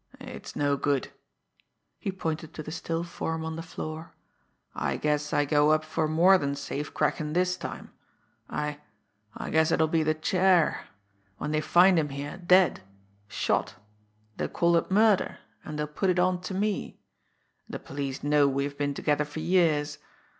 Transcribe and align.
"It's 0.19 0.55
no 0.55 0.77
good." 0.77 1.11
He 1.99 2.11
pointed 2.11 2.55
to 2.55 2.63
the 2.63 2.71
still 2.71 3.03
form 3.03 3.45
on 3.45 3.55
the 3.55 3.61
floor. 3.61 4.15
"I 4.73 4.97
guess 4.97 5.31
I 5.31 5.45
go 5.45 5.69
up 5.69 5.83
for 5.83 6.07
more 6.07 6.39
than 6.39 6.55
safe 6.55 6.91
crackin' 6.91 7.33
this 7.33 7.55
time. 7.55 7.91
I 8.49 8.79
I 9.37 9.51
guess 9.51 9.71
it'll 9.71 9.87
be 9.87 10.01
the 10.01 10.15
chair. 10.15 10.85
When 11.37 11.51
they 11.51 11.61
find 11.61 11.99
him 11.99 12.09
here 12.09 12.37
dead 12.43 12.81
shot 13.27 13.75
they'll 14.37 14.47
call 14.47 14.75
it 14.75 14.89
murder 14.89 15.37
and 15.63 15.77
they'll 15.77 15.85
put 15.85 16.09
it 16.09 16.17
onto 16.17 16.55
me. 16.55 16.97
The 17.69 17.77
police 17.77 18.23
know 18.23 18.47
we 18.47 18.63
have 18.63 18.79
been 18.79 18.95
together 18.95 19.23
for 19.23 19.39
years. 19.41 19.99